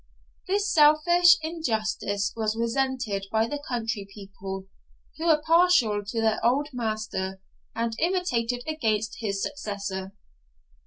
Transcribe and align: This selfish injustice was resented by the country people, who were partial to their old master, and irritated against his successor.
This 0.47 0.73
selfish 0.73 1.37
injustice 1.43 2.33
was 2.35 2.55
resented 2.57 3.27
by 3.31 3.45
the 3.45 3.59
country 3.69 4.07
people, 4.11 4.65
who 5.19 5.27
were 5.27 5.43
partial 5.45 6.03
to 6.03 6.19
their 6.21 6.43
old 6.43 6.69
master, 6.73 7.39
and 7.75 7.93
irritated 7.99 8.63
against 8.65 9.17
his 9.19 9.43
successor. 9.43 10.13